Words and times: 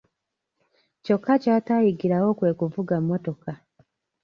Kyokka 1.03 1.33
ky'atayigirawo 1.43 2.29
kwe 2.37 2.51
kuvuga 2.59 2.95
mmotoka. 3.01 3.51